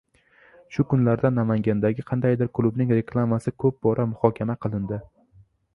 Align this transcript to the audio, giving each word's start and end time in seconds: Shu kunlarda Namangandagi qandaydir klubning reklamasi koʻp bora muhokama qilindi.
Shu 0.77 0.85
kunlarda 0.93 1.31
Namangandagi 1.35 2.07
qandaydir 2.09 2.49
klubning 2.59 2.95
reklamasi 3.01 3.55
koʻp 3.65 3.81
bora 3.89 4.09
muhokama 4.17 4.59
qilindi. 4.67 5.01